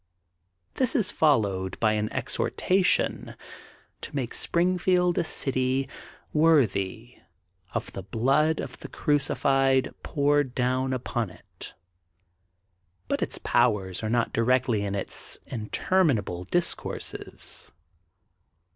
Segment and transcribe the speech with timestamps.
[0.73, 3.35] This is followed by an exhortaition
[4.01, 5.87] to make Springfield a city
[6.33, 7.19] worthy
[7.75, 11.75] of the blood of the crucified poured down upon it.'*
[13.09, 17.71] But its powers are not directly in its inter minable discourses.